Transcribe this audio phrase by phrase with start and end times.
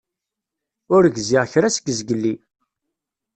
[0.95, 2.33] Ur gziɣ kra seg zgelli.